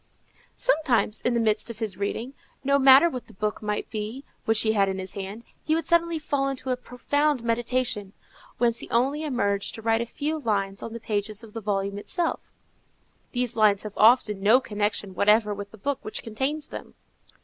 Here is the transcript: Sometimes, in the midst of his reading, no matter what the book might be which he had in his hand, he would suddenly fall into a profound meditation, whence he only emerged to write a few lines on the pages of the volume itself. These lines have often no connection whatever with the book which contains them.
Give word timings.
Sometimes, 0.55 1.21
in 1.21 1.35
the 1.35 1.39
midst 1.39 1.69
of 1.69 1.77
his 1.77 1.95
reading, 1.95 2.33
no 2.63 2.79
matter 2.79 3.07
what 3.07 3.27
the 3.27 3.35
book 3.35 3.61
might 3.61 3.87
be 3.91 4.23
which 4.45 4.61
he 4.61 4.71
had 4.71 4.89
in 4.89 4.97
his 4.97 5.13
hand, 5.13 5.43
he 5.63 5.75
would 5.75 5.85
suddenly 5.85 6.17
fall 6.17 6.47
into 6.49 6.71
a 6.71 6.75
profound 6.75 7.43
meditation, 7.43 8.13
whence 8.57 8.79
he 8.79 8.89
only 8.89 9.23
emerged 9.23 9.75
to 9.75 9.81
write 9.83 10.01
a 10.01 10.07
few 10.07 10.39
lines 10.39 10.81
on 10.81 10.93
the 10.93 10.99
pages 10.99 11.43
of 11.43 11.53
the 11.53 11.61
volume 11.61 11.99
itself. 11.99 12.51
These 13.33 13.55
lines 13.55 13.83
have 13.83 13.93
often 13.95 14.41
no 14.41 14.59
connection 14.59 15.13
whatever 15.13 15.53
with 15.53 15.69
the 15.69 15.77
book 15.77 15.99
which 16.03 16.23
contains 16.23 16.69
them. 16.69 16.95